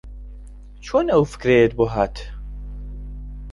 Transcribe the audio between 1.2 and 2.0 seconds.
فکرەیەت بۆ